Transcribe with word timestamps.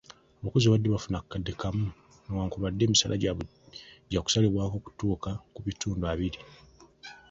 Abakozi 0.41 0.63
ababadde 0.65 0.87
bafuna 0.89 1.17
akakadde 1.19 1.51
kamu 1.61 1.87
n'okwambuka 2.25 2.83
emisaala 2.85 3.21
gyabwe 3.21 3.45
gyakusalibwako 4.09 4.75
okutuuka 4.77 5.29
ku 5.53 5.59
bitundu 5.65 6.03
abiri. 6.13 6.39